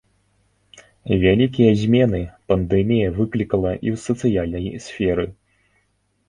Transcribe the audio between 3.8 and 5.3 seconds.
і ў сацыяльнай сферы.